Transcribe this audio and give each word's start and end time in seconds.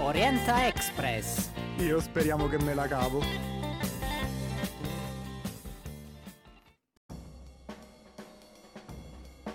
Orienta 0.00 0.68
Express. 0.68 1.50
Io 1.78 2.00
speriamo 2.00 2.48
che 2.48 2.56
me 2.62 2.72
la 2.72 2.86
cavo. 2.86 3.20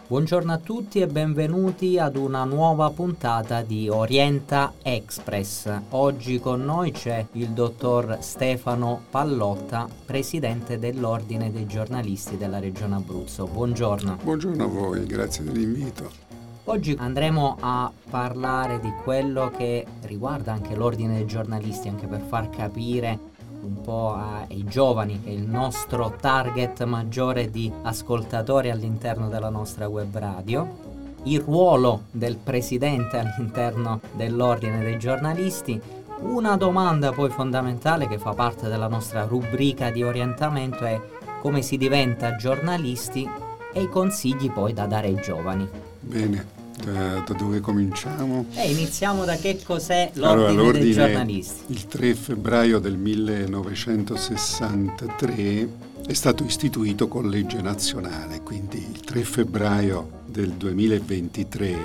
Buongiorno 0.06 0.52
a 0.52 0.58
tutti 0.58 1.00
e 1.00 1.08
benvenuti 1.08 1.98
ad 1.98 2.18
una 2.18 2.44
nuova 2.44 2.90
puntata 2.90 3.62
di 3.62 3.88
Orienta 3.88 4.74
Express. 4.84 5.72
Oggi 5.92 6.40
con 6.40 6.66
noi 6.66 6.92
c'è 6.92 7.26
il 7.32 7.52
dottor 7.52 8.18
Stefano 8.20 9.06
Pallotta, 9.10 9.88
presidente 10.06 10.78
dell'Ordine 10.78 11.52
dei 11.52 11.66
giornalisti 11.66 12.36
della 12.36 12.60
Regione 12.60 12.96
Abruzzo. 12.96 13.46
Buongiorno. 13.46 14.18
Buongiorno 14.22 14.64
a 14.66 14.68
voi, 14.68 15.06
grazie 15.06 15.46
dell'invito. 15.46 16.23
Oggi 16.66 16.96
andremo 16.98 17.58
a 17.60 17.92
parlare 18.10 18.80
di 18.80 18.90
quello 19.04 19.52
che 19.54 19.86
riguarda 20.04 20.54
anche 20.54 20.76
l'ordine 20.76 21.16
dei 21.16 21.26
giornalisti, 21.26 21.90
anche 21.90 22.08
per 22.08 22.22
far 22.22 22.50
capire 22.50 23.20
un 23.64 23.82
po' 23.82 24.16
ai 24.16 24.64
giovani, 24.64 25.22
che 25.22 25.30
è 25.30 25.34
il 25.34 25.44
nostro 25.44 26.16
target 26.22 26.86
maggiore 26.86 27.52
di 27.52 27.70
ascoltatori 27.82 28.70
all'interno 28.70 29.28
della 29.28 29.50
nostra 29.50 29.90
web 29.90 30.18
radio, 30.18 30.92
il 31.24 31.42
ruolo 31.42 32.04
del 32.12 32.38
presidente 32.38 33.20
all'interno 33.20 34.00
dell'ordine 34.14 34.80
dei 34.80 34.98
giornalisti, 34.98 35.80
una 36.20 36.56
domanda 36.56 37.12
poi 37.12 37.30
fondamentale 37.30 38.08
che 38.08 38.18
fa 38.18 38.32
parte 38.32 38.70
della 38.70 38.88
nostra 38.88 39.26
rubrica 39.26 39.92
di 39.92 40.02
orientamento 40.02 40.86
è 40.86 40.98
come 41.42 41.62
si 41.62 41.76
diventa 41.76 42.38
giornalisti 42.38 43.30
e 43.74 43.82
i 43.82 43.90
consigli 43.90 44.50
poi 44.50 44.72
da 44.72 44.86
dare 44.86 45.08
ai 45.08 45.20
giovani. 45.22 45.92
Bene, 46.06 46.46
da, 46.84 47.24
da 47.26 47.34
dove 47.34 47.62
cominciamo? 47.62 48.46
Eh, 48.54 48.70
iniziamo 48.72 49.26
da 49.26 49.36
che 49.38 49.60
cos'è 49.64 50.12
l'ordine, 50.16 50.48
allora, 50.48 50.52
l'ordine 50.52 50.84
dei 50.84 50.94
giornalisti. 50.94 51.62
Il 51.68 51.88
3 51.88 52.14
febbraio 52.14 52.80
del 52.80 52.98
1963 52.98 55.70
è 56.06 56.14
stato 56.14 56.44
istituito 56.44 57.08
con 57.08 57.30
legge 57.30 57.62
nazionale, 57.62 58.42
quindi 58.42 58.86
il 58.92 59.00
3 59.00 59.24
febbraio 59.24 60.24
del 60.26 60.52
2023 60.52 61.78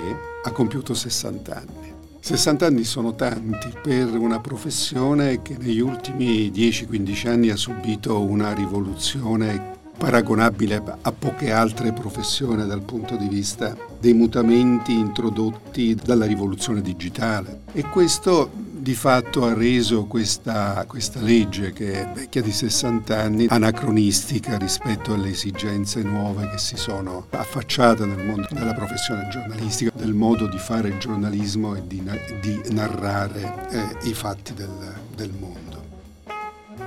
ha 0.43 0.51
compiuto 0.51 0.93
60 0.93 1.55
anni. 1.55 1.93
60 2.19 2.65
anni 2.65 2.83
sono 2.83 3.15
tanti 3.15 3.71
per 3.81 4.09
una 4.17 4.41
professione 4.41 5.41
che 5.41 5.55
negli 5.57 5.79
ultimi 5.79 6.51
10-15 6.51 7.29
anni 7.29 7.49
ha 7.49 7.55
subito 7.55 8.21
una 8.21 8.53
rivoluzione 8.53 9.77
paragonabile 9.99 10.81
a 11.01 11.11
poche 11.11 11.51
altre 11.51 11.91
professioni 11.91 12.65
dal 12.65 12.81
punto 12.81 13.17
di 13.17 13.27
vista 13.27 13.75
dei 13.99 14.13
mutamenti 14.13 14.97
introdotti 14.97 15.93
dalla 15.93 16.25
rivoluzione 16.25 16.81
digitale. 16.81 17.63
E 17.73 17.83
questo 17.83 18.49
di 18.79 18.95
fatto 18.95 19.43
ha 19.45 19.53
reso 19.53 20.05
questa, 20.05 20.85
questa, 20.87 21.19
legge, 21.19 21.73
che 21.73 22.01
è 22.01 22.11
vecchia 22.13 22.41
di 22.41 22.51
60 22.51 23.17
anni, 23.17 23.45
anacronistica 23.49 24.57
rispetto 24.57 25.13
alle 25.13 25.31
esigenze 25.31 26.01
nuove 26.01 26.49
che 26.49 26.57
si 26.57 26.77
sono 26.77 27.27
affacciate 27.29 28.05
nel 28.05 28.25
mondo 28.25 28.47
della 28.51 28.73
professione 28.73 29.27
giornalistica, 29.29 29.91
del 29.93 30.13
modo 30.13 30.47
di 30.47 30.57
fare 30.57 30.97
giornalismo 30.97 31.75
e 31.75 31.85
di, 31.85 32.01
di 32.41 32.61
narrare 32.69 33.67
eh, 33.69 34.07
i 34.07 34.13
fatti 34.13 34.53
del, 34.53 34.95
del 35.13 35.31
mondo. 35.37 35.68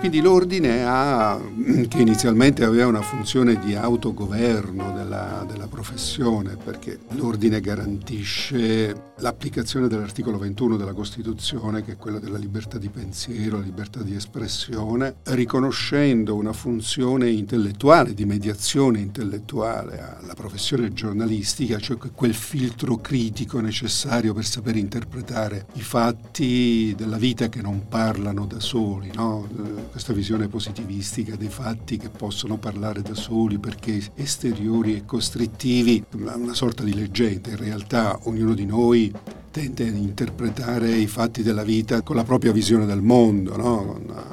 Quindi 0.03 0.21
l'ordine 0.21 0.85
ha, 0.85 1.39
che 1.87 2.01
inizialmente 2.01 2.65
aveva 2.65 2.89
una 2.89 3.03
funzione 3.03 3.57
di 3.61 3.77
autogoverno 3.77 4.91
della, 4.91 5.47
della, 5.47 5.69
professione, 5.69 6.57
perché 6.57 6.99
l'ordine 7.11 7.61
garantisce 7.61 9.13
l'applicazione 9.19 9.87
dell'articolo 9.87 10.39
21 10.39 10.77
della 10.77 10.93
Costituzione, 10.93 11.85
che 11.85 11.93
è 11.93 11.97
quello 11.97 12.19
della 12.19 12.37
libertà 12.37 12.79
di 12.79 12.89
pensiero, 12.89 13.59
la 13.59 13.63
libertà 13.63 14.03
di 14.03 14.17
espressione, 14.17 15.19
riconoscendo 15.23 16.35
una 16.35 16.53
funzione 16.53 17.31
intellettuale, 17.31 18.13
di 18.13 18.25
mediazione 18.25 18.99
intellettuale 18.99 20.17
alla 20.21 20.35
professione 20.35 20.93
giornalistica, 20.93 21.79
cioè 21.79 21.97
quel 21.97 22.35
filtro 22.35 22.97
critico 22.97 23.61
necessario 23.61 24.35
per 24.35 24.45
saper 24.45 24.75
interpretare 24.75 25.67
i 25.75 25.81
fatti 25.81 26.93
della 26.97 27.19
vita 27.19 27.49
che 27.49 27.63
non 27.63 27.87
parlano 27.89 28.47
da 28.47 28.59
soli, 28.59 29.13
no? 29.15 29.91
Questa 29.93 30.15
visione 30.15 30.49
positivistica 30.49 31.37
dei 31.37 31.51
fatti 31.51 31.99
che 31.99 32.09
possono 32.09 32.57
parlare 32.57 33.03
da 33.03 33.13
soli 33.13 33.59
perché 33.59 34.01
esteriori 34.15 34.97
e 34.97 35.05
costrittivi, 35.05 36.03
una 36.15 36.55
sorta 36.55 36.83
di 36.83 36.95
leggenda. 36.95 37.51
In 37.51 37.59
realtà 37.59 38.19
ognuno 38.23 38.55
di 38.55 38.65
noi 38.65 39.13
tende 39.51 39.87
ad 39.87 39.95
interpretare 39.95 40.93
i 40.93 41.07
fatti 41.07 41.43
della 41.43 41.63
vita 41.63 42.01
con 42.01 42.17
la 42.17 42.25
propria 42.25 42.53
visione 42.53 42.87
del 42.87 43.03
mondo, 43.03 43.55
no? 43.55 43.85
con, 43.85 44.25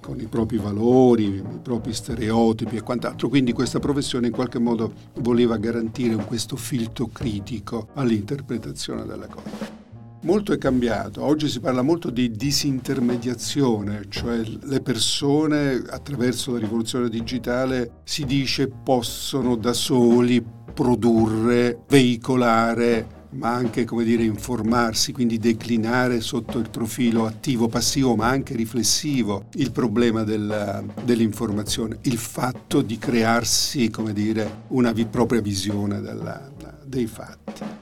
con 0.00 0.20
i 0.20 0.26
propri 0.26 0.56
valori, 0.56 1.26
i 1.36 1.44
propri 1.62 1.92
stereotipi 1.92 2.74
e 2.74 2.82
quant'altro. 2.82 3.28
Quindi 3.28 3.52
questa 3.52 3.78
professione 3.78 4.26
in 4.26 4.32
qualche 4.32 4.58
modo 4.58 4.92
voleva 5.20 5.58
garantire 5.58 6.16
questo 6.16 6.56
filtro 6.56 7.06
critico 7.06 7.86
all'interpretazione 7.94 9.06
della 9.06 9.28
cosa. 9.28 9.77
Molto 10.22 10.52
è 10.52 10.58
cambiato, 10.58 11.22
oggi 11.22 11.48
si 11.48 11.60
parla 11.60 11.82
molto 11.82 12.10
di 12.10 12.32
disintermediazione, 12.32 14.06
cioè 14.08 14.42
le 14.62 14.80
persone 14.80 15.82
attraverso 15.88 16.52
la 16.52 16.58
rivoluzione 16.58 17.08
digitale 17.08 18.00
si 18.02 18.24
dice 18.24 18.68
possono 18.68 19.54
da 19.54 19.72
soli 19.72 20.44
produrre, 20.74 21.84
veicolare 21.88 23.16
ma 23.30 23.52
anche 23.52 23.84
come 23.84 24.04
dire, 24.04 24.24
informarsi, 24.24 25.12
quindi 25.12 25.38
declinare 25.38 26.20
sotto 26.20 26.58
il 26.58 26.70
profilo 26.70 27.26
attivo-passivo, 27.26 28.16
ma 28.16 28.26
anche 28.26 28.56
riflessivo, 28.56 29.46
il 29.54 29.70
problema 29.70 30.24
del, 30.24 30.84
dell'informazione, 31.04 31.98
il 32.02 32.16
fatto 32.16 32.80
di 32.80 32.98
crearsi 32.98 33.90
come 33.90 34.12
dire, 34.12 34.62
una 34.68 34.92
vi- 34.92 35.06
propria 35.06 35.40
visione 35.40 36.00
della, 36.00 36.50
dei 36.84 37.06
fatti. 37.06 37.77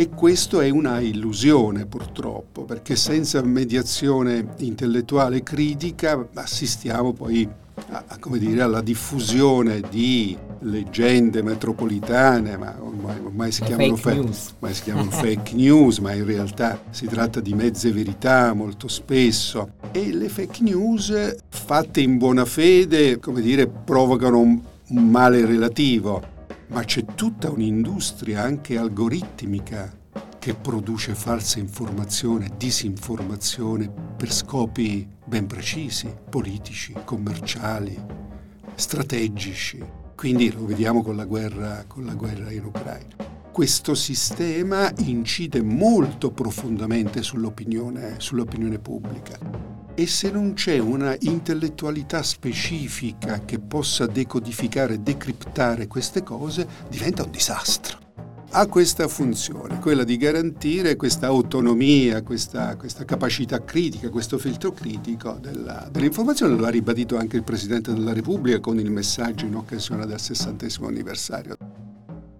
E 0.00 0.08
questo 0.08 0.62
è 0.62 0.70
una 0.70 0.98
illusione 0.98 1.84
purtroppo, 1.84 2.64
perché 2.64 2.96
senza 2.96 3.42
mediazione 3.42 4.54
intellettuale 4.60 5.42
critica 5.42 6.26
assistiamo 6.32 7.12
poi 7.12 7.46
a, 7.90 8.04
a, 8.08 8.18
dire, 8.38 8.62
alla 8.62 8.80
diffusione 8.80 9.82
di 9.90 10.34
leggende 10.60 11.42
metropolitane, 11.42 12.56
ma 12.56 12.74
ormai, 12.80 13.18
ormai, 13.22 13.52
si, 13.52 13.62
chiamano 13.62 13.94
fake 13.96 14.32
fa- 14.32 14.54
ormai 14.54 14.72
si 14.72 14.82
chiamano 14.84 15.10
fake 15.12 15.52
news, 15.54 15.98
ma 15.98 16.14
in 16.14 16.24
realtà 16.24 16.80
si 16.88 17.04
tratta 17.04 17.40
di 17.40 17.52
mezze 17.52 17.92
verità 17.92 18.54
molto 18.54 18.88
spesso. 18.88 19.72
E 19.92 20.14
le 20.14 20.30
fake 20.30 20.62
news 20.62 21.36
fatte 21.46 22.00
in 22.00 22.16
buona 22.16 22.46
fede, 22.46 23.18
come 23.18 23.42
dire, 23.42 23.66
provocano 23.66 24.38
un 24.38 25.10
male 25.10 25.44
relativo 25.44 26.38
ma 26.70 26.84
c'è 26.84 27.04
tutta 27.04 27.50
un'industria 27.50 28.42
anche 28.42 28.78
algoritmica 28.78 29.92
che 30.38 30.54
produce 30.54 31.14
falsa 31.14 31.58
informazione, 31.58 32.50
disinformazione 32.56 33.92
per 34.16 34.32
scopi 34.32 35.06
ben 35.24 35.46
precisi, 35.46 36.12
politici, 36.28 36.94
commerciali, 37.04 37.98
strategici. 38.74 39.84
Quindi 40.14 40.52
lo 40.52 40.64
vediamo 40.64 41.02
con 41.02 41.16
la 41.16 41.24
guerra, 41.24 41.84
con 41.86 42.04
la 42.04 42.14
guerra 42.14 42.50
in 42.50 42.64
Ucraina. 42.64 43.39
Questo 43.60 43.94
sistema 43.94 44.90
incide 45.00 45.60
molto 45.60 46.30
profondamente 46.30 47.22
sull'opinione, 47.22 48.14
sull'opinione 48.16 48.78
pubblica 48.78 49.38
e 49.94 50.06
se 50.06 50.30
non 50.30 50.54
c'è 50.54 50.78
una 50.78 51.14
intellettualità 51.20 52.22
specifica 52.22 53.44
che 53.44 53.58
possa 53.58 54.06
decodificare, 54.06 55.02
decriptare 55.02 55.88
queste 55.88 56.22
cose, 56.22 56.66
diventa 56.88 57.22
un 57.22 57.30
disastro. 57.30 57.98
Ha 58.52 58.66
questa 58.66 59.08
funzione, 59.08 59.78
quella 59.78 60.04
di 60.04 60.16
garantire 60.16 60.96
questa 60.96 61.26
autonomia, 61.26 62.22
questa, 62.22 62.74
questa 62.76 63.04
capacità 63.04 63.62
critica, 63.62 64.08
questo 64.08 64.38
filtro 64.38 64.72
critico 64.72 65.32
della, 65.38 65.86
dell'informazione. 65.92 66.56
Lo 66.56 66.64
ha 66.64 66.70
ribadito 66.70 67.18
anche 67.18 67.36
il 67.36 67.44
Presidente 67.44 67.92
della 67.92 68.14
Repubblica 68.14 68.58
con 68.58 68.80
il 68.80 68.90
messaggio 68.90 69.44
in 69.44 69.54
occasione 69.54 70.06
del 70.06 70.18
sessantesimo 70.18 70.86
anniversario. 70.86 71.79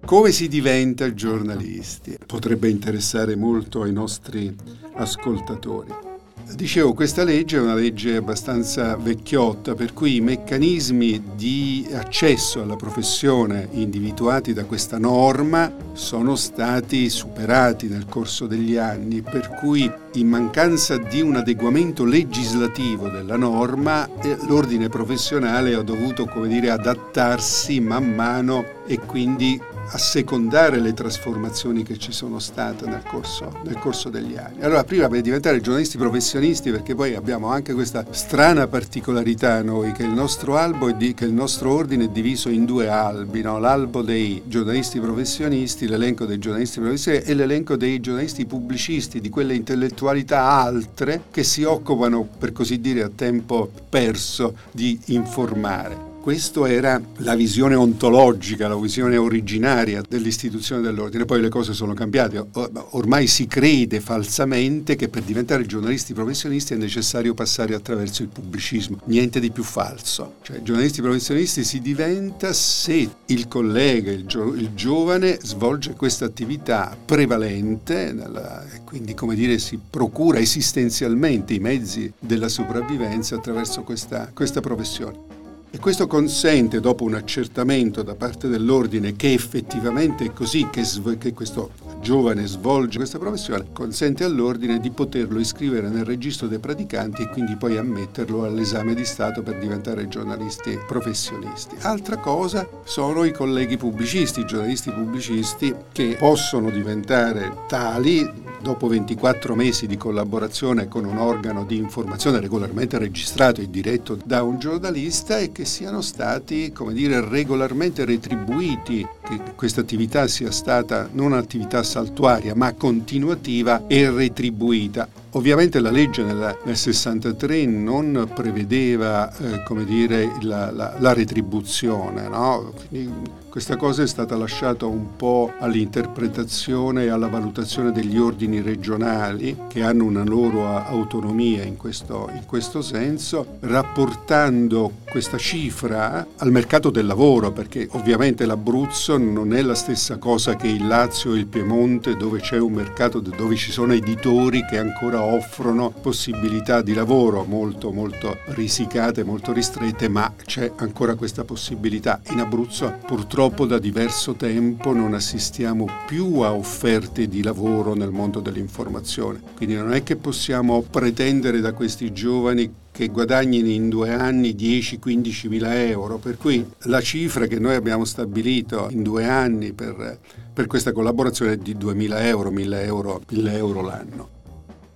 Come 0.05 0.33
si 0.33 0.49
diventa 0.49 1.15
giornalisti? 1.15 2.19
Potrebbe 2.27 2.69
interessare 2.69 3.37
molto 3.37 3.83
ai 3.83 3.93
nostri 3.93 4.55
ascoltatori. 4.95 6.09
Dicevo, 6.55 6.95
questa 6.95 7.23
legge 7.23 7.59
è 7.59 7.61
una 7.61 7.75
legge 7.75 8.17
abbastanza 8.17 8.97
vecchiotta, 8.97 9.75
per 9.75 9.93
cui 9.93 10.17
i 10.17 10.21
meccanismi 10.21 11.23
di 11.37 11.87
accesso 11.93 12.61
alla 12.61 12.75
professione 12.75 13.69
individuati 13.73 14.53
da 14.53 14.65
questa 14.65 14.99
norma 14.99 15.73
sono 15.93 16.35
stati 16.35 17.09
superati 17.09 17.87
nel 17.87 18.07
corso 18.07 18.47
degli 18.49 18.77
anni, 18.77 19.23
per 19.23 19.49
cui 19.61 19.89
in 20.15 20.29
mancanza 20.29 20.97
di 20.97 21.21
un 21.21 21.37
adeguamento 21.37 22.05
legislativo 22.05 23.09
della 23.09 23.37
norma, 23.37 24.09
eh, 24.21 24.37
l'ordine 24.47 24.89
professionale 24.89 25.75
ha 25.75 25.83
dovuto, 25.83 26.27
come 26.27 26.49
dire, 26.49 26.71
adattarsi 26.71 27.81
man 27.81 28.13
mano 28.15 28.65
e 28.87 28.99
quindi 28.99 29.61
assecondare 29.93 30.79
le 30.79 30.95
trasformazioni 30.95 31.83
che 31.83 31.99
ci 31.99 32.13
sono 32.13 32.39
state 32.39 32.87
nel 32.87 33.03
corso, 33.03 33.53
nel 33.65 33.79
corso 33.79 34.09
degli 34.09 34.37
anni. 34.37 34.63
Allora, 34.63 34.85
prima 34.85 35.09
per 35.09 35.21
diventare 35.21 35.61
giornalisti 35.61 35.97
professionisti, 35.97 36.71
perché 36.71 36.95
poi 36.95 37.15
abbiamo 37.15 37.49
anche 37.49 37.73
questa 37.73 38.05
strana 38.11 38.67
particolarità 38.69 39.63
noi, 39.63 39.93
che 39.93 40.05
il 40.05 40.11
nostro 40.11 40.57
albo 40.57 40.89
è 40.89 40.95
di, 40.95 41.15
che 41.15 41.25
il 41.25 41.33
nostro 41.33 41.73
ordine 41.73 42.05
è 42.05 42.09
diviso 42.09 42.49
in 42.49 42.65
due 42.65 42.89
albi, 42.89 43.43
no? 43.43 43.59
l'albo 43.59 44.03
dei 44.03 44.43
giornalisti 44.47 45.01
professionisti, 45.01 45.89
l'elenco 45.89 46.25
dei 46.25 46.39
giornalisti 46.39 46.81
professionisti 46.81 47.31
e 47.31 47.35
l'elenco 47.35 47.77
dei 47.77 48.01
giornalisti 48.01 48.47
pubblicisti, 48.47 49.21
di 49.21 49.29
quelle 49.29 49.55
intellettualità 50.01 50.51
altre 50.51 51.25
che 51.31 51.45
si 51.45 51.63
occupano, 51.63 52.27
per 52.39 52.53
così 52.53 52.81
dire, 52.81 53.03
a 53.03 53.11
tempo 53.15 53.71
perso 53.89 54.57
di 54.71 54.99
informare. 55.07 56.10
Questa 56.21 56.69
era 56.69 57.01
la 57.19 57.35
visione 57.35 57.75
ontologica, 57.75 58.69
la 58.69 58.77
visione 58.77 59.17
originaria 59.17 60.03
dell'istituzione 60.07 60.83
dell'ordine. 60.83 61.25
Poi 61.25 61.41
le 61.41 61.49
cose 61.49 61.73
sono 61.73 61.95
cambiate. 61.95 62.47
Ormai 62.91 63.27
si 63.27 63.47
crede 63.47 64.01
falsamente 64.01 64.97
che 64.97 65.09
per 65.09 65.23
diventare 65.23 65.65
giornalisti 65.65 66.13
professionisti 66.13 66.75
è 66.75 66.77
necessario 66.77 67.33
passare 67.33 67.75
attraverso 67.75 68.21
il 68.21 68.29
pubblicismo. 68.29 68.99
Niente 69.07 69.41
di 69.41 69.51
più 69.51 69.63
falso. 69.63 70.35
Cioè, 70.43 70.61
giornalisti 70.61 71.01
professionisti 71.01 71.65
si 71.65 71.81
diventa 71.81 72.53
se 72.53 73.09
il 73.25 73.49
collega, 73.49 74.13
il, 74.13 74.27
gio- 74.27 74.53
il 74.53 74.73
giovane 74.75 75.39
svolge 75.41 75.95
questa 75.95 76.27
attività 76.27 76.95
prevalente, 77.03 78.13
nella, 78.13 78.63
quindi 78.85 79.15
come 79.15 79.35
dire 79.35 79.59
si 79.59 79.81
procura 79.89 80.39
esistenzialmente 80.39 81.55
i 81.55 81.61
mezzi 81.61 82.13
della 82.19 82.49
sopravvivenza 82.49 83.37
attraverso 83.37 83.81
questa, 83.85 84.31
questa 84.35 84.61
professione. 84.61 85.39
E 85.73 85.79
questo 85.79 86.09
consente, 86.09 86.81
dopo 86.81 87.05
un 87.05 87.15
accertamento 87.15 88.03
da 88.03 88.17
parte 88.17 88.49
dell'ordine 88.49 89.15
che 89.15 89.33
effettivamente 89.33 90.25
è 90.25 90.33
così, 90.33 90.69
che, 90.69 90.83
che, 91.17 91.33
questo 91.33 91.71
giovane 92.01 92.47
svolge 92.47 92.99
questa 92.99 93.19
professione, 93.19 93.67
consente 93.73 94.25
all'ordine 94.25 94.81
di 94.81 94.91
poterlo 94.91 95.39
iscrivere 95.39 95.89
nel 95.89 96.05
registro 96.05 96.47
dei 96.47 96.59
praticanti 96.59 97.23
e 97.23 97.29
quindi 97.29 97.57
poi 97.57 97.77
ammetterlo 97.77 98.45
all'esame 98.45 98.95
di 98.95 99.05
Stato 99.05 99.43
per 99.43 99.59
diventare 99.59 100.09
giornalisti 100.09 100.79
professionisti. 100.87 101.77
Altra 101.81 102.17
cosa 102.17 102.69
sono 102.85 103.25
i 103.25 103.33
colleghi 103.33 103.77
pubblicisti, 103.77 104.41
i 104.41 104.47
giornalisti 104.47 104.91
pubblicisti 104.91 105.75
che 105.93 106.17
possono 106.19 106.71
diventare 106.71 107.65
tali 107.69 108.49
dopo 108.61 108.89
24 108.89 109.55
mesi 109.55 109.87
di 109.87 109.97
collaborazione 109.97 110.87
con 110.87 111.05
un 111.05 111.17
organo 111.17 111.65
di 111.65 111.77
informazione 111.77 112.41
regolarmente 112.41 112.99
registrato 112.99 113.61
e 113.61 113.71
diretto 113.71 114.19
da 114.23 114.43
un 114.43 114.59
giornalista 114.59 115.39
e 115.39 115.51
che 115.51 115.65
siano 115.65 116.01
stati, 116.01 116.71
come 116.73 116.93
dire, 116.93 117.27
regolarmente 117.27 118.05
retribuiti, 118.05 119.07
che 119.23 119.41
questa 119.55 119.81
attività 119.81 120.27
sia 120.29 120.51
stata 120.51 121.09
non 121.13 121.29
un'attività 121.31 121.83
saltuaria 121.91 122.55
ma 122.55 122.73
continuativa 122.75 123.87
e 123.89 124.09
retribuita. 124.09 125.09
Ovviamente 125.33 125.81
la 125.81 125.91
legge 125.91 126.23
nel, 126.23 126.57
nel 126.65 126.77
63 126.77 127.67
non 127.67 128.31
prevedeva 128.33 129.31
eh, 129.37 129.85
dire, 129.85 130.33
la, 130.43 130.71
la, 130.71 130.95
la 130.99 131.13
retribuzione, 131.13 132.29
no? 132.29 132.73
Quindi 132.89 133.31
questa 133.51 133.77
cosa 133.77 134.05
è 134.05 134.07
stata 134.07 134.37
lasciata 134.37 134.87
un 134.87 135.17
po' 135.17 135.53
all'interpretazione 135.59 137.05
e 137.05 137.09
alla 137.09 137.27
valutazione 137.27 137.91
degli 137.91 138.17
ordini 138.17 138.61
regionali 138.63 139.57
che 139.69 139.83
hanno 139.83 140.05
una 140.05 140.23
loro 140.23 140.73
autonomia 140.77 141.65
in 141.65 141.77
questo, 141.77 142.31
in 142.33 142.47
questo 142.47 142.81
senso, 142.81 143.59
rapportando 143.59 144.99
questa 145.11 145.37
cifra 145.37 146.25
al 146.37 146.53
mercato 146.53 146.91
del 146.91 147.07
lavoro, 147.07 147.51
perché 147.51 147.89
ovviamente 147.91 148.47
l'Abruzzo 148.47 149.19
non 149.19 149.53
è 149.53 149.63
la 149.63 149.75
stessa 149.75 150.19
cosa 150.19 150.55
che 150.55 150.69
il 150.69 150.87
Lazio 150.87 151.35
e 151.35 151.39
il 151.39 151.47
Piemonte 151.47 152.17
dove 152.17 152.39
c'è 152.39 152.59
un 152.59 152.75
mercato 152.75 153.19
dove 153.19 153.57
ci 153.57 153.73
sono 153.73 153.95
editori 153.95 154.65
che 154.65 154.79
ancora 154.79 155.25
offrono 155.25 155.91
possibilità 155.91 156.83
di 156.83 156.95
lavoro 156.95 157.43
molto 157.43 157.91
molto 157.91 158.39
risicate, 158.51 159.25
molto 159.25 159.53
ristrette, 159.53 160.09
ma 160.09 160.33
c'è 160.37 160.71
ancora 160.77 161.17
questa 161.17 161.43
possibilità. 161.43 162.21
In 162.31 162.39
Abruzzo 162.39 162.99
purtroppo 163.05 163.40
Purtroppo 163.41 163.65
da 163.65 163.79
diverso 163.79 164.35
tempo 164.35 164.93
non 164.93 165.15
assistiamo 165.15 165.87
più 166.07 166.41
a 166.41 166.53
offerte 166.53 167.27
di 167.27 167.43
lavoro 167.43 167.95
nel 167.95 168.11
mondo 168.11 168.41
dell'informazione, 168.41 169.41
quindi 169.57 169.77
non 169.77 169.95
è 169.95 170.03
che 170.03 170.17
possiamo 170.17 170.83
pretendere 170.83 171.61
da 171.61 171.73
questi 171.73 172.13
giovani 172.13 172.71
che 172.93 173.09
guadagnino 173.09 173.69
in 173.69 173.89
due 173.89 174.13
anni 174.13 174.51
10-15 174.51 175.49
mila 175.49 175.75
euro, 175.83 176.19
per 176.19 176.37
cui 176.37 176.63
la 176.81 177.01
cifra 177.01 177.47
che 177.47 177.59
noi 177.59 177.77
abbiamo 177.77 178.05
stabilito 178.05 178.89
in 178.91 179.03
due 179.03 179.27
anni 179.27 179.73
per, 179.73 180.19
per 180.53 180.67
questa 180.67 180.93
collaborazione 180.93 181.53
è 181.53 181.57
di 181.57 181.79
2 181.79 181.95
mila 181.95 182.23
euro, 182.27 182.51
1000 182.51 182.83
euro, 182.83 183.23
1000 183.27 183.57
euro 183.57 183.81
l'anno. 183.81 184.40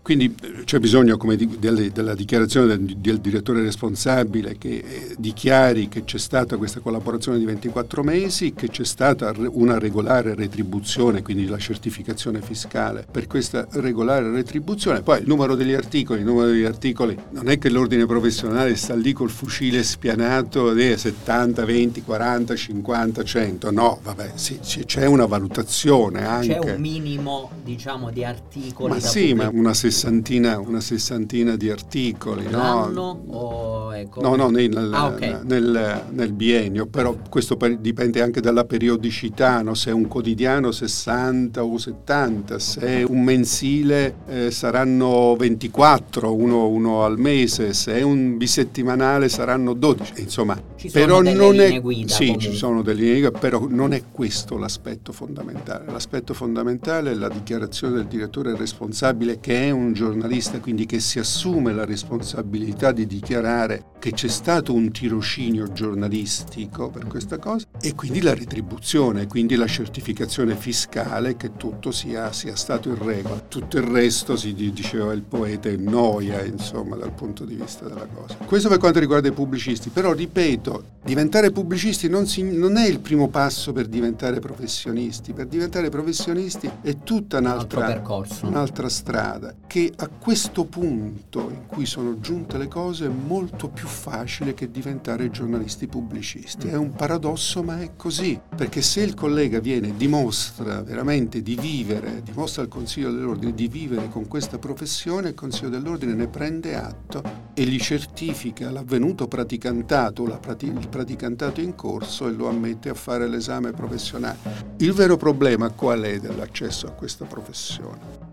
Quindi 0.05 0.35
eh, 0.43 0.65
c'è 0.65 0.81
bisogno 0.81 1.17
di, 1.35 1.57
delle, 1.59 1.91
della 1.91 2.15
dichiarazione 2.15 2.67
del, 2.67 2.97
del, 2.99 3.21
direttore 3.21 3.63
responsabile 3.63 4.59
che 4.59 4.85
eh, 4.87 5.15
dichiari 5.17 5.89
che 5.89 6.05
c'è 6.05 6.19
stata 6.19 6.59
questa 6.59 6.81
collaborazione 6.81 7.39
di 7.39 7.47
24 7.47 8.03
mesi, 8.03 8.53
che 8.53 8.69
c'è 8.69 8.85
stata 8.85 9.33
una 9.53 9.79
regolare 9.79 10.35
retribuzione, 10.35 11.23
quindi 11.23 11.47
la 11.47 11.57
certificazione 11.57 12.43
fiscale 12.43 13.07
per 13.11 13.27
questa 13.27 13.67
regolare 13.71 14.31
retribuzione. 14.31 15.01
Poi 15.01 15.21
il 15.21 15.27
numero 15.27 15.55
degli 15.55 15.73
articoli, 15.73 16.19
il 16.19 16.27
numero 16.27 16.49
degli 16.49 16.65
articoli, 16.65 17.17
non 17.31 17.49
è 17.49 17.57
che 17.57 17.71
l'ordine 17.71 18.05
professionale 18.05 18.77
sta 18.77 18.95
lì 18.95 19.15
col 19.15 19.31
fucile 19.31 19.83
spianato 19.83 20.75
di 20.75 20.95
70, 20.95 21.65
20, 21.65 22.03
40, 22.03 22.55
50, 22.55 23.25
100, 23.25 23.71
no, 23.71 24.01
vabbè, 24.03 24.33
sì, 24.35 24.59
c'è 24.61 25.07
una 25.07 25.25
valutazione 25.25 26.27
anche. 26.27 26.59
C'è 26.59 26.75
un 26.75 26.81
minimo, 26.83 27.51
diciamo, 27.65 28.11
di 28.11 28.23
articoli. 28.23 28.93
Ma 28.93 29.01
sì, 29.01 29.33
ma 29.33 29.49
una 29.49 29.73
sessione 29.73 29.93
sessantina, 29.95 30.59
una 30.59 30.81
sessantina 30.81 31.57
di 31.57 31.71
articoli. 31.71 32.51
L'anno 32.51 32.93
no? 32.93 33.25
o 33.29 33.95
ecco. 33.95 34.21
No, 34.21 34.35
no, 34.35 34.51
nel, 34.51 34.91
ah, 34.93 35.07
okay. 35.07 35.39
nel, 35.45 36.03
nel, 36.11 36.33
biennio, 36.33 36.87
però 36.87 37.17
questo 37.29 37.57
dipende 37.79 38.21
anche 38.21 38.41
dalla 38.41 38.65
periodicità, 38.65 39.63
no? 39.63 39.75
se 39.75 39.91
è 39.91 39.93
un 39.93 40.09
quotidiano 40.09 40.73
60 40.73 41.63
o 41.63 41.79
70, 41.79 42.59
se 42.59 42.81
è 42.81 43.03
un 43.05 43.23
mensile 43.23 44.17
eh, 44.27 44.51
saranno 44.51 45.37
24, 45.37 46.35
uno, 46.35 46.67
uno, 46.69 47.05
al 47.05 47.19
mese, 47.19 47.73
se 47.73 47.95
è 47.95 48.03
un 48.03 48.37
bisettimanale 48.37 49.29
saranno 49.29 49.75
12, 49.75 50.13
insomma. 50.17 50.61
Ci 50.77 50.91
però 50.91 51.23
non 51.23 51.61
è, 51.61 51.81
guida, 51.81 52.13
Sì, 52.13 52.27
comunque. 52.27 52.51
ci 52.51 52.57
sono 52.57 52.83
delle 52.83 53.01
linee 53.01 53.21
guida, 53.21 53.39
però 53.39 53.67
non 53.69 53.93
è 53.93 54.03
questo 54.11 54.59
l'aspetto 54.59 55.13
fondamentale. 55.13 55.91
L'aspetto 55.91 56.35
fondamentale 56.35 57.13
è 57.13 57.15
la 57.15 57.29
dichiarazione 57.29 57.95
del 57.95 58.07
direttore 58.07 58.57
responsabile 58.57 59.39
che 59.41 59.65
è 59.65 59.71
un 59.71 59.84
un 59.85 59.93
giornalista 59.93 60.59
quindi 60.61 60.87
che 60.87 60.99
si 61.01 61.19
assume 61.19 61.73
la 61.73 61.85
responsabilità 61.85 62.93
di 62.93 63.07
dichiarare 63.07 63.93
che 64.05 64.13
c'è 64.13 64.29
stato 64.29 64.75
un 64.75 64.91
tirocinio 64.91 65.73
giornalistico 65.73 66.91
per 66.91 67.07
questa 67.07 67.39
cosa 67.39 67.65
e 67.81 67.95
quindi 67.95 68.21
la 68.21 68.35
retribuzione, 68.35 69.27
quindi 69.27 69.55
la 69.55 69.67
certificazione 69.67 70.57
fiscale 70.57 71.39
che 71.39 71.57
tutto 71.57 71.91
sia, 71.91 72.31
sia 72.31 72.55
stato 72.55 72.91
in 72.91 73.03
regola. 73.03 73.41
Tutto 73.41 73.79
il 73.79 73.85
resto, 73.85 74.37
si 74.37 74.53
diceva 74.53 75.15
il 75.15 75.23
poeta, 75.23 75.71
è 75.71 75.77
noia 75.77 76.45
insomma 76.45 76.97
dal 76.97 77.13
punto 77.13 77.47
di 77.47 77.55
vista 77.55 77.89
della 77.89 78.07
cosa. 78.07 78.37
Questo 78.45 78.69
per 78.69 78.77
quanto 78.77 78.99
riguarda 78.99 79.29
i 79.29 79.33
pubblicisti, 79.33 79.89
però 79.89 80.13
ripeto, 80.13 80.85
diventare 81.03 81.51
pubblicisti 81.51 82.07
non, 82.07 82.27
si, 82.27 82.43
non 82.43 82.77
è 82.77 82.87
il 82.87 83.01
primo 83.01 83.29
passo 83.29 83.73
per 83.73 83.87
diventare 83.87 84.39
professionisti, 84.39 85.33
per 85.33 85.47
diventare 85.47 85.89
professionisti 85.89 86.71
è 86.83 86.99
tutta 86.99 87.39
un'altra, 87.39 88.03
un'altra 88.43 88.91
strada 88.91 89.55
che 89.67 89.91
a 89.97 90.09
questo 90.09 90.65
punto 90.65 91.49
in 91.49 91.67
cui 91.67 91.87
sono 91.87 92.21
giunte 92.21 92.59
le 92.59 92.69
cose 92.69 93.07
è 93.07 93.09
molto 93.09 93.69
più 93.69 93.89
facile 93.95 94.53
che 94.53 94.71
diventare 94.71 95.31
giornalisti 95.31 95.87
pubblicisti. 95.87 96.69
È 96.69 96.77
un 96.77 96.93
paradosso, 96.93 97.63
ma 97.63 97.81
è 97.81 97.93
così, 97.97 98.39
perché 98.55 98.83
se 98.83 99.01
il 99.01 99.15
collega 99.15 99.61
viene 99.61 99.89
e 99.89 99.97
dimostra 99.97 100.83
veramente 100.83 101.41
di 101.41 101.57
vivere, 101.57 102.23
dimostra 102.23 102.63
al 102.63 102.69
Consiglio 102.69 103.11
dell'Ordine 103.11 103.55
di 103.55 103.69
vivere 103.69 104.09
con 104.09 104.29
questa 104.29 104.59
professione, 104.59 105.31
il 105.31 105.35
Consiglio 105.35 105.71
dell'Ordine 105.71 106.15
ne 106.15 106.29
prende 106.29 106.77
atto 106.77 107.23
e 107.55 107.65
gli 107.65 107.79
certifica 107.79 108.71
l'avvenuto 108.71 109.29
praticantato, 109.29 110.25
il 110.25 110.89
praticantato 110.91 111.61
in 111.61 111.75
corso 111.75 112.29
e 112.29 112.33
lo 112.33 112.49
ammette 112.49 112.91
a 112.91 112.95
fare 112.95 113.29
l'esame 113.29 113.71
professionale. 113.71 114.37
Il 114.79 114.93
vero 114.93 115.17
problema 115.17 115.71
qual 115.71 116.03
è 116.03 116.19
dell'accesso 116.19 116.87
a 116.87 116.91
questa 116.91 117.25
professione? 117.25 118.25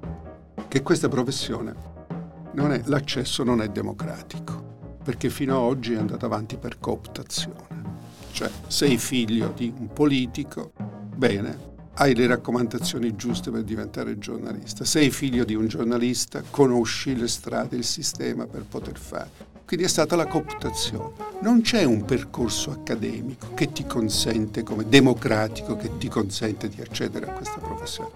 che 0.72 0.84
questa 0.84 1.10
professione 1.10 1.75
non 2.53 2.72
è, 2.72 2.82
l'accesso 2.86 3.44
non 3.44 3.62
è 3.62 3.68
democratico, 3.68 4.71
perché 5.03 5.29
fino 5.29 5.55
ad 5.58 5.63
oggi 5.63 5.93
è 5.93 5.98
andata 5.98 6.25
avanti 6.25 6.58
per 6.58 6.79
cooptazione. 6.79 7.79
Cioè, 8.31 8.50
sei 8.67 8.98
figlio 8.98 9.51
di 9.55 9.74
un 9.77 9.91
politico, 9.91 10.72
bene, 11.15 11.70
hai 11.96 12.15
le 12.15 12.25
raccomandazioni 12.27 13.15
giuste 13.15 13.51
per 13.51 13.63
diventare 13.63 14.17
giornalista. 14.17 14.86
Sei 14.86 15.10
figlio 15.12 15.43
di 15.43 15.55
un 15.55 15.67
giornalista, 15.67 16.41
conosci 16.50 17.15
le 17.15 17.27
strade, 17.27 17.75
il 17.75 17.84
sistema 17.84 18.46
per 18.46 18.63
poter 18.63 18.98
fare. 18.98 19.29
quindi 19.65 19.86
è 19.86 19.89
stata 19.89 20.15
la 20.15 20.25
cooptazione. 20.25 21.13
Non 21.41 21.62
c'è 21.62 21.84
un 21.84 22.03
percorso 22.03 22.72
accademico 22.72 23.53
che 23.53 23.72
ti 23.72 23.86
consente, 23.86 24.63
come 24.63 24.88
democratico, 24.88 25.77
che 25.77 25.98
ti 25.98 26.08
consente 26.10 26.67
di 26.67 26.81
accedere 26.81 27.29
a 27.29 27.34
questa 27.34 27.60
professione. 27.60 28.10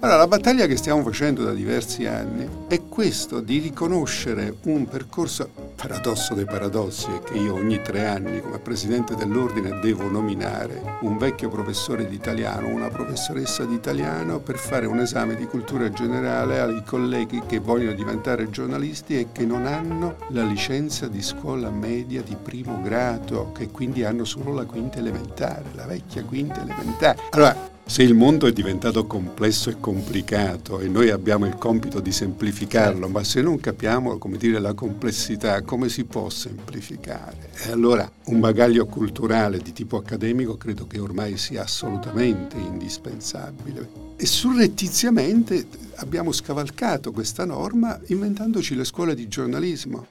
Allora, 0.00 0.18
la 0.18 0.28
battaglia 0.28 0.66
che 0.66 0.76
stiamo 0.76 1.02
facendo 1.02 1.42
da 1.42 1.52
diversi 1.52 2.06
anni 2.06 2.46
è 2.68 2.82
questo 2.88 3.40
di 3.40 3.58
riconoscere 3.58 4.56
un 4.64 4.86
percorso, 4.86 5.67
paradosso 5.80 6.34
dei 6.34 6.44
paradossi, 6.44 7.08
è 7.08 7.22
che 7.22 7.38
io 7.38 7.54
ogni 7.54 7.80
tre 7.80 8.04
anni 8.06 8.40
come 8.40 8.58
presidente 8.58 9.14
dell'ordine 9.14 9.78
devo 9.78 10.10
nominare 10.10 10.82
un 11.02 11.16
vecchio 11.16 11.48
professore 11.48 12.08
di 12.08 12.16
italiano, 12.16 12.66
una 12.66 12.88
professoressa 12.88 13.64
di 13.64 13.74
italiano 13.74 14.40
per 14.40 14.58
fare 14.58 14.86
un 14.86 14.98
esame 14.98 15.36
di 15.36 15.46
cultura 15.46 15.88
generale 15.90 16.58
ai 16.58 16.82
colleghi 16.84 17.42
che 17.46 17.60
vogliono 17.60 17.92
diventare 17.92 18.50
giornalisti 18.50 19.20
e 19.20 19.28
che 19.30 19.46
non 19.46 19.66
hanno 19.66 20.16
la 20.30 20.42
licenza 20.42 21.06
di 21.06 21.22
scuola 21.22 21.70
media 21.70 22.22
di 22.22 22.34
primo 22.34 22.82
grado, 22.82 23.52
che 23.52 23.68
quindi 23.70 24.02
hanno 24.02 24.24
solo 24.24 24.52
la 24.52 24.64
quinta 24.64 24.98
elementare, 24.98 25.66
la 25.74 25.86
vecchia 25.86 26.24
quinta 26.24 26.60
elementare. 26.60 27.20
Allora, 27.30 27.76
se 27.88 28.02
il 28.02 28.12
mondo 28.12 28.46
è 28.46 28.52
diventato 28.52 29.06
complesso 29.06 29.70
e 29.70 29.80
complicato 29.80 30.78
e 30.78 30.88
noi 30.88 31.08
abbiamo 31.08 31.46
il 31.46 31.56
compito 31.56 32.00
di 32.00 32.12
semplificarlo, 32.12 33.08
ma 33.08 33.24
se 33.24 33.40
non 33.40 33.58
capiamo 33.58 34.18
come 34.18 34.36
dire, 34.36 34.60
la 34.60 34.74
complessità, 34.74 35.62
come 35.62 35.88
si 35.88 36.04
può 36.04 36.28
semplificare? 36.28 37.48
E 37.64 37.70
allora 37.70 38.08
un 38.26 38.40
bagaglio 38.40 38.84
culturale 38.84 39.58
di 39.58 39.72
tipo 39.72 39.96
accademico 39.96 40.58
credo 40.58 40.86
che 40.86 40.98
ormai 40.98 41.38
sia 41.38 41.62
assolutamente 41.62 42.58
indispensabile. 42.58 43.88
E 44.16 44.26
surrettiziamente 44.26 45.66
abbiamo 45.96 46.30
scavalcato 46.30 47.10
questa 47.10 47.46
norma 47.46 47.98
inventandoci 48.08 48.74
le 48.74 48.84
scuole 48.84 49.14
di 49.14 49.28
giornalismo. 49.28 50.06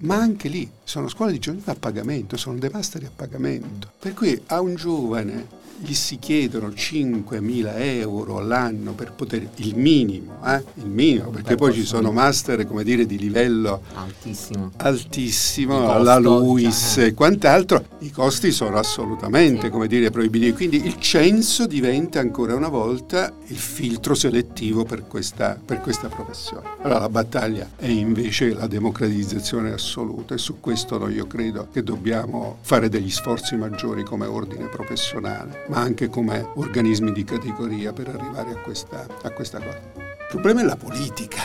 Ma 0.00 0.16
anche 0.16 0.48
lì 0.48 0.70
sono 0.84 1.08
scuole 1.08 1.32
di 1.32 1.38
giornalismo 1.38 1.72
a 1.72 1.76
pagamento, 1.76 2.36
sono 2.36 2.58
dei 2.58 2.70
master 2.70 3.04
a 3.04 3.10
pagamento. 3.14 3.92
Per 3.98 4.12
cui 4.12 4.38
a 4.46 4.60
un 4.60 4.74
giovane 4.74 5.62
gli 5.78 5.94
si 5.94 6.18
chiedono 6.18 6.68
5.000 6.68 7.72
euro 7.76 8.38
all'anno 8.38 8.92
per 8.92 9.12
poter, 9.12 9.48
il 9.56 9.76
minimo, 9.76 10.38
eh? 10.46 10.62
il 10.74 10.86
minimo 10.86 11.30
perché 11.30 11.56
poi 11.56 11.72
ci 11.72 11.84
sono 11.84 12.12
master 12.12 12.66
come 12.66 12.84
dire 12.84 13.06
di 13.06 13.18
livello 13.18 13.82
altissimo, 13.94 14.70
altissimo 14.76 16.02
la 16.02 16.18
LUIS 16.18 16.92
cioè, 16.94 17.04
e 17.06 17.14
quant'altro, 17.14 17.84
i 18.00 18.10
costi 18.10 18.50
sono 18.50 18.78
assolutamente 18.78 19.62
sì. 19.62 19.70
come 19.70 19.86
dire 19.86 20.10
proibitivi, 20.10 20.52
quindi 20.52 20.86
il 20.86 20.98
censo 20.98 21.66
diventa 21.66 22.20
ancora 22.20 22.54
una 22.54 22.68
volta 22.68 23.32
il 23.46 23.56
filtro 23.56 24.14
selettivo 24.14 24.84
per 24.84 25.06
questa, 25.06 25.58
per 25.62 25.80
questa 25.80 26.08
professione. 26.08 26.68
Allora 26.82 27.00
la 27.00 27.08
battaglia 27.08 27.68
è 27.76 27.86
invece 27.86 28.54
la 28.54 28.66
democratizzazione 28.66 29.72
assoluta 29.72 30.34
e 30.34 30.38
su 30.38 30.60
questo 30.60 31.08
io 31.08 31.26
credo 31.26 31.68
che 31.72 31.82
dobbiamo 31.82 32.58
fare 32.62 32.88
degli 32.88 33.10
sforzi 33.10 33.56
maggiori 33.56 34.04
come 34.04 34.26
ordine 34.26 34.68
professionale 34.68 35.63
ma 35.68 35.78
anche 35.78 36.08
come 36.08 36.46
organismi 36.54 37.12
di 37.12 37.24
categoria 37.24 37.92
per 37.92 38.08
arrivare 38.08 38.52
a 38.52 38.56
questa, 38.56 39.06
a 39.22 39.30
questa 39.30 39.58
cosa. 39.58 39.80
Il 39.96 40.26
problema 40.28 40.60
è 40.60 40.64
la 40.64 40.76
politica. 40.76 41.40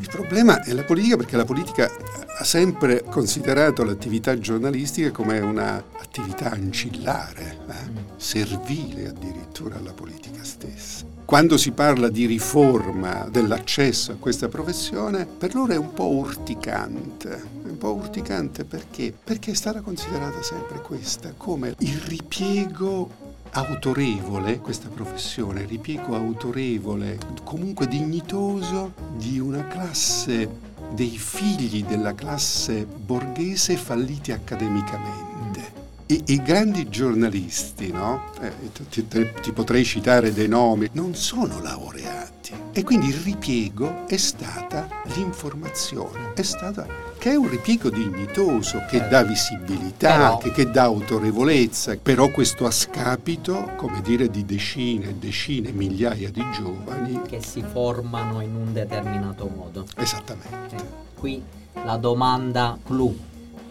Il 0.00 0.08
problema 0.08 0.62
è 0.62 0.72
la 0.72 0.82
politica 0.82 1.16
perché 1.16 1.36
la 1.36 1.44
politica 1.44 1.90
ha 2.38 2.44
sempre 2.44 3.04
considerato 3.04 3.84
l'attività 3.84 4.38
giornalistica 4.38 5.10
come 5.10 5.38
un'attività 5.38 6.50
ancillare, 6.50 7.58
eh? 7.68 7.90
Mm. 7.90 7.96
servile 8.16 9.08
addirittura 9.08 9.76
alla 9.76 9.92
politica 9.92 10.42
stessa. 10.42 11.04
Quando 11.24 11.56
si 11.56 11.70
parla 11.70 12.08
di 12.08 12.26
riforma 12.26 13.28
dell'accesso 13.30 14.12
a 14.12 14.16
questa 14.16 14.48
professione, 14.48 15.24
per 15.24 15.54
loro 15.54 15.72
è 15.72 15.76
un 15.76 15.92
po' 15.94 16.08
urticante. 16.08 17.30
È 17.64 17.68
un 17.68 17.78
po' 17.78 17.94
urticante 17.94 18.64
perché? 18.64 19.14
Perché 19.22 19.52
è 19.52 19.54
stata 19.54 19.80
considerata 19.80 20.42
sempre 20.42 20.82
questa 20.82 21.32
come 21.36 21.74
il 21.78 21.96
ripiego 22.06 23.31
autorevole, 23.54 24.60
questa 24.60 24.88
professione, 24.88 25.66
ripiego 25.66 26.14
autorevole, 26.14 27.18
comunque 27.44 27.86
dignitoso 27.86 28.92
di 29.14 29.38
una 29.38 29.66
classe 29.66 30.70
dei 30.92 31.16
figli 31.18 31.84
della 31.84 32.14
classe 32.14 32.84
borghese 32.84 33.76
falliti 33.76 34.32
accademicamente. 34.32 35.80
E 36.06 36.22
i 36.26 36.42
grandi 36.42 36.88
giornalisti, 36.88 37.90
no? 37.90 38.32
eh, 38.40 38.52
ti, 38.88 39.06
ti, 39.06 39.28
ti 39.40 39.52
potrei 39.52 39.84
citare 39.84 40.32
dei 40.32 40.48
nomi, 40.48 40.88
non 40.92 41.14
sono 41.14 41.60
laureati. 41.60 42.61
E 42.74 42.84
quindi 42.84 43.08
il 43.08 43.16
ripiego 43.16 44.06
è 44.06 44.16
stata 44.16 44.88
l'informazione, 45.14 46.32
è 46.34 46.42
stata 46.42 46.86
che 47.18 47.32
è 47.32 47.34
un 47.34 47.50
ripiego 47.50 47.90
dignitoso, 47.90 48.84
che 48.88 49.06
dà 49.08 49.22
visibilità, 49.22 50.16
però, 50.16 50.38
che, 50.38 50.50
che, 50.52 50.70
dà 50.70 50.84
autorevolezza, 50.84 51.96
però 51.96 52.30
questo 52.30 52.64
a 52.64 52.70
scapito, 52.70 53.72
come 53.76 54.00
dire, 54.00 54.28
di 54.28 54.44
decine 54.44 55.10
e 55.10 55.14
decine, 55.14 55.70
migliaia 55.70 56.30
di 56.30 56.42
giovani 56.50 57.20
che 57.28 57.42
si 57.42 57.62
formano 57.62 58.40
in 58.40 58.54
un 58.56 58.72
determinato 58.72 59.48
modo. 59.54 59.86
Esattamente. 59.96 60.74
Eh, 60.74 60.84
qui 61.14 61.42
la 61.84 61.96
domanda 61.96 62.78
clou, 62.82 63.16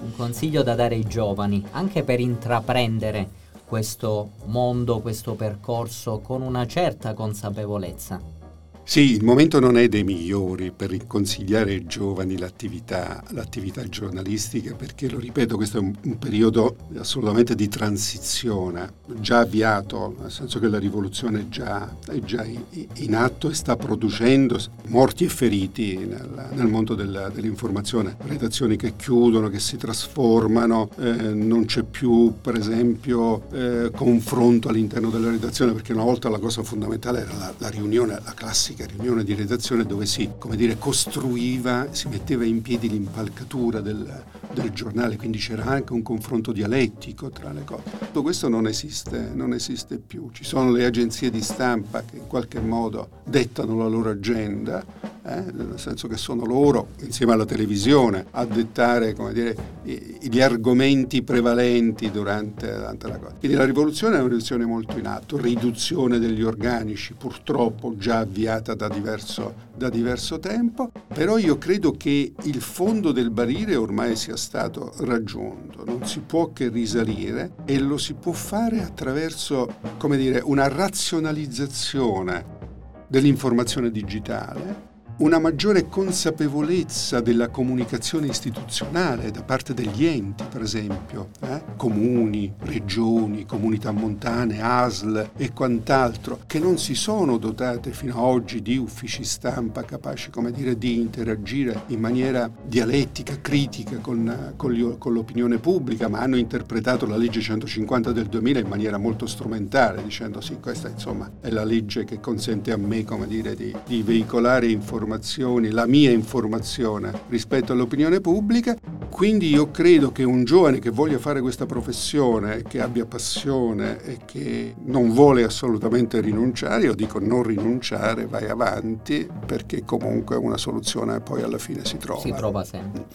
un 0.01 0.15
consiglio 0.15 0.61
da 0.63 0.75
dare 0.75 0.95
ai 0.95 1.05
giovani, 1.05 1.65
anche 1.71 2.03
per 2.03 2.19
intraprendere 2.19 3.29
questo 3.65 4.29
mondo, 4.45 4.99
questo 4.99 5.33
percorso 5.33 6.19
con 6.19 6.41
una 6.41 6.67
certa 6.67 7.13
consapevolezza. 7.13 8.40
Sì, 8.83 9.11
il 9.11 9.23
momento 9.23 9.59
non 9.61 9.77
è 9.77 9.87
dei 9.87 10.03
migliori 10.03 10.71
per 10.75 11.07
consigliare 11.07 11.71
ai 11.71 11.85
giovani 11.85 12.37
l'attività, 12.37 13.23
l'attività 13.29 13.87
giornalistica 13.87 14.73
perché, 14.73 15.07
lo 15.09 15.17
ripeto, 15.17 15.55
questo 15.55 15.77
è 15.77 15.79
un, 15.79 15.93
un, 16.03 16.19
periodo 16.19 16.75
assolutamente 16.97 17.55
di 17.55 17.69
transizione, 17.69 18.95
già 19.21 19.39
avviato, 19.39 20.15
nel 20.19 20.31
senso 20.31 20.59
che 20.59 20.67
la 20.67 20.77
rivoluzione 20.77 21.41
è 21.41 21.47
già, 21.47 21.95
è 22.05 22.19
già 22.19 22.43
in, 22.43 23.15
atto 23.15 23.49
e 23.49 23.53
sta 23.53 23.77
producendo 23.77 24.59
morti 24.87 25.23
e 25.23 25.29
feriti 25.29 25.95
nel, 25.95 26.49
nel 26.51 26.67
mondo 26.67 26.93
della, 26.93 27.29
dell'informazione, 27.29 28.17
redazioni 28.23 28.75
che 28.75 28.95
chiudono, 28.97 29.47
che 29.47 29.59
si 29.59 29.77
trasformano, 29.77 30.89
eh, 30.97 31.33
non 31.33 31.63
c'è 31.63 31.83
più 31.83 32.33
per 32.41 32.55
esempio 32.55 33.49
eh, 33.51 33.89
confronto 33.95 34.67
all'interno 34.67 35.09
della 35.09 35.29
redazione 35.29 35.71
perché 35.71 35.93
una 35.93 36.03
volta 36.03 36.27
la 36.27 36.39
cosa 36.39 36.61
fondamentale 36.61 37.21
era 37.21 37.33
la, 37.37 37.53
la 37.57 37.69
riunione, 37.69 38.19
la 38.21 38.33
classica 38.33 38.70
classica 38.71 38.85
riunione 38.85 39.23
di 39.23 39.33
redazione 39.33 39.85
dove 39.85 40.05
si, 40.05 40.31
come 40.37 40.55
dire, 40.55 40.77
costruiva, 40.77 41.87
si 41.91 42.07
metteva 42.07 42.45
in 42.45 42.61
piedi 42.61 42.89
l'impalcatura 42.89 43.81
del, 43.81 44.23
del 44.53 44.71
giornale, 44.71 45.17
quindi 45.17 45.37
c'era 45.37 45.65
anche 45.65 45.93
un 45.93 46.01
confronto 46.01 46.51
dialettico 46.51 47.29
tra 47.29 47.51
le 47.51 47.63
cose. 47.63 47.83
Tutto 47.99 48.21
questo 48.21 48.47
non 48.47 48.67
esiste, 48.67 49.29
non 49.33 49.53
esiste 49.53 49.97
più. 49.97 50.29
Ci 50.31 50.43
sono 50.43 50.71
le 50.71 50.85
agenzie 50.85 51.29
di 51.29 51.41
stampa 51.41 52.03
che 52.03 52.17
in 52.17 52.27
qualche 52.27 52.59
modo 52.59 53.21
dettano 53.25 53.77
la 53.77 53.87
loro 53.87 54.09
agenda, 54.09 54.83
eh, 55.23 55.51
nel 55.51 55.73
senso 55.77 56.07
che 56.07 56.17
sono 56.17 56.45
loro, 56.45 56.89
insieme 57.01 57.33
alla 57.33 57.45
televisione, 57.45 58.25
a 58.31 58.45
dettare 58.45 59.15
dire, 59.31 59.55
gli 59.83 60.41
argomenti 60.41 61.21
prevalenti 61.21 62.09
durante, 62.09 62.73
durante, 62.73 63.07
la 63.07 63.17
cosa. 63.17 63.35
Quindi 63.37 63.55
la 63.55 63.65
rivoluzione 63.65 64.15
è 64.15 64.17
una 64.17 64.27
rivoluzione 64.27 64.65
molto 64.65 64.97
in 64.97 65.05
atto, 65.05 65.37
riduzione 65.37 66.17
degli 66.17 66.41
organici, 66.41 67.13
purtroppo 67.13 67.95
già 67.97 68.19
avviata 68.19 68.73
da 68.73 68.87
diverso, 68.87 69.69
da 69.75 69.89
diverso 69.89 70.39
tempo, 70.39 70.91
però 71.13 71.37
io 71.37 71.57
credo 71.57 71.91
che 71.91 72.33
il 72.41 72.61
fondo 72.61 73.11
del 73.11 73.29
barile 73.29 73.75
ormai 73.75 74.15
sia 74.15 74.37
stato 74.37 74.91
raggiunto, 74.99 75.83
non 75.85 76.05
si 76.07 76.21
può 76.21 76.51
che 76.51 76.69
risalire 76.69 77.53
e 77.65 77.79
lo 77.79 77.97
si 77.97 78.15
può 78.15 78.31
fare 78.31 78.81
attraverso, 78.81 79.67
dire, 79.99 80.41
una 80.43 80.67
razionalizzazione 80.67 82.59
dell'informazione 83.07 83.91
digitale 83.91 84.89
una 85.21 85.37
maggiore 85.37 85.87
consapevolezza 85.87 87.21
della 87.21 87.49
comunicazione 87.49 88.25
istituzionale 88.25 89.29
da 89.29 89.43
parte 89.43 89.75
degli 89.75 90.05
enti, 90.05 90.43
per 90.49 90.63
esempio, 90.63 91.29
eh? 91.41 91.61
comuni, 91.75 92.51
regioni, 92.61 93.45
comunità 93.45 93.91
montane, 93.91 94.63
ASL 94.63 95.29
e 95.37 95.53
quant'altro, 95.53 96.39
che 96.47 96.57
non 96.57 96.79
si 96.79 96.95
sono 96.95 97.37
dotate 97.37 97.91
fino 97.91 98.13
ad 98.13 98.23
oggi 98.23 98.63
di 98.63 98.77
uffici 98.77 99.23
stampa 99.23 99.83
capaci, 99.83 100.31
come 100.31 100.51
dire, 100.51 100.75
di 100.75 100.99
interagire 100.99 101.83
in 101.87 101.99
maniera 101.99 102.49
dialettica, 102.63 103.39
critica 103.41 103.97
con, 103.97 104.53
con, 104.55 104.95
con 104.97 105.13
l'opinione 105.13 105.59
pubblica, 105.59 106.07
ma 106.07 106.21
hanno 106.21 106.37
interpretato 106.37 107.05
la 107.05 107.17
legge 107.17 107.41
150 107.41 108.11
del 108.11 108.25
2000 108.25 108.59
in 108.59 108.67
maniera 108.67 108.97
molto 108.97 109.27
strumentale, 109.27 110.01
dicendo 110.03 110.41
sì, 110.41 110.57
questa 110.59 110.89
insomma 110.89 111.29
è 111.41 111.51
la 111.51 111.63
legge 111.63 112.05
che 112.05 112.19
consente 112.19 112.71
a 112.71 112.77
me, 112.77 113.03
come 113.03 113.27
dire, 113.27 113.53
di, 113.53 113.75
di 113.85 114.01
veicolare 114.01 114.65
informazioni 114.65 115.09
informazioni, 115.11 115.69
la 115.71 115.85
mia 115.85 116.11
informazione 116.11 117.11
rispetto 117.27 117.73
all'opinione 117.73 118.21
pubblica. 118.21 118.75
Quindi 119.09 119.49
io 119.49 119.69
credo 119.71 120.11
che 120.11 120.23
un 120.23 120.45
giovane 120.45 120.79
che 120.79 120.89
voglia 120.89 121.19
fare 121.19 121.41
questa 121.41 121.65
professione, 121.65 122.63
che 122.63 122.81
abbia 122.81 123.05
passione 123.05 124.01
e 124.03 124.19
che 124.25 124.75
non 124.85 125.11
vuole 125.11 125.43
assolutamente 125.43 126.21
rinunciare, 126.21 126.85
io 126.85 126.95
dico 126.95 127.19
non 127.19 127.43
rinunciare, 127.43 128.25
vai 128.25 128.47
avanti, 128.47 129.27
perché 129.45 129.83
comunque 129.83 130.37
una 130.37 130.57
soluzione 130.57 131.19
poi 131.19 131.41
alla 131.41 131.57
fine 131.57 131.83
si 131.83 131.97
trova. 131.97 132.21
Si 132.21 132.31
trova 132.31 132.63
sempre. 132.63 133.05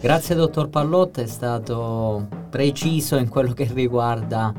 Grazie 0.00 0.34
dottor 0.34 0.70
Pallotta, 0.70 1.20
è 1.22 1.26
stato 1.26 2.26
preciso 2.48 3.16
in 3.16 3.28
quello 3.28 3.52
che 3.52 3.68
riguarda 3.72 4.52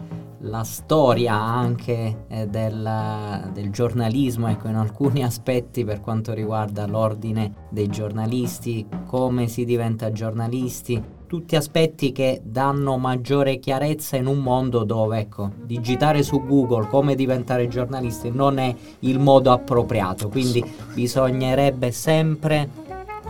la 0.45 0.63
storia 0.63 1.33
anche 1.33 2.25
eh, 2.27 2.47
del, 2.47 3.49
del, 3.53 3.69
giornalismo, 3.71 4.47
ecco, 4.47 4.67
in 4.67 4.75
alcuni 4.75 5.23
aspetti 5.23 5.83
per 5.83 6.01
quanto 6.01 6.33
riguarda 6.33 6.85
l'ordine 6.85 7.67
dei 7.69 7.87
giornalisti, 7.87 8.85
come 9.05 9.47
si 9.47 9.65
diventa 9.65 10.11
giornalisti, 10.11 11.01
tutti 11.27 11.55
aspetti 11.55 12.11
che 12.11 12.41
danno 12.43 12.97
maggiore 12.97 13.57
chiarezza 13.57 14.15
in 14.15 14.27
un 14.27 14.39
mondo 14.39 14.83
dove, 14.83 15.19
ecco, 15.19 15.51
digitare 15.63 16.21
su 16.21 16.43
Google 16.45 16.87
come 16.87 17.15
diventare 17.15 17.67
giornalisti 17.67 18.29
non 18.29 18.59
è 18.59 18.73
il 18.99 19.19
modo 19.19 19.51
appropriato, 19.51 20.29
quindi 20.29 20.63
bisognerebbe 20.93 21.91
sempre 21.91 22.69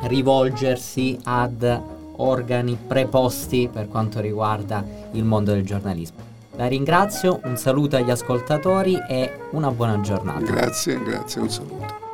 rivolgersi 0.03 1.17
ad 1.23 1.81
organi 2.17 2.77
preposti 2.85 3.69
per 3.71 3.87
quanto 3.87 4.19
riguarda 4.19 4.83
il 5.11 5.23
mondo 5.23 5.51
del 5.51 5.65
giornalismo. 5.65 6.34
La 6.57 6.67
ringrazio, 6.67 7.41
un 7.43 7.57
saluto 7.57 7.97
agli 7.97 8.09
ascoltatori 8.09 8.97
e 9.09 9.39
una 9.51 9.71
buona 9.71 9.99
giornata. 9.99 10.39
Grazie, 10.39 11.01
grazie, 11.03 11.41
un 11.41 11.49
saluto. 11.49 12.04